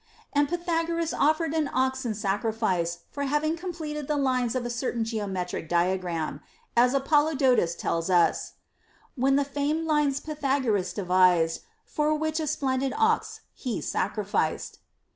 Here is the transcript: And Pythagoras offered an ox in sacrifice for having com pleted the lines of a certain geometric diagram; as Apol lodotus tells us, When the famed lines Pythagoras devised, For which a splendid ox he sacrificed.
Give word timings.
And 0.33 0.49
Pythagoras 0.49 1.13
offered 1.13 1.53
an 1.53 1.69
ox 1.71 2.05
in 2.05 2.15
sacrifice 2.15 3.01
for 3.11 3.25
having 3.25 3.55
com 3.55 3.71
pleted 3.71 4.07
the 4.07 4.17
lines 4.17 4.55
of 4.55 4.65
a 4.65 4.69
certain 4.71 5.03
geometric 5.05 5.69
diagram; 5.69 6.41
as 6.75 6.95
Apol 6.95 7.25
lodotus 7.25 7.77
tells 7.77 8.09
us, 8.09 8.53
When 9.13 9.35
the 9.35 9.45
famed 9.45 9.85
lines 9.85 10.19
Pythagoras 10.19 10.91
devised, 10.91 11.61
For 11.85 12.15
which 12.15 12.39
a 12.39 12.47
splendid 12.47 12.93
ox 12.97 13.41
he 13.53 13.79
sacrificed. 13.79 14.79